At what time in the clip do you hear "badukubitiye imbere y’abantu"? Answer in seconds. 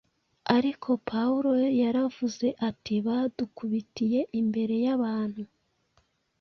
3.05-5.43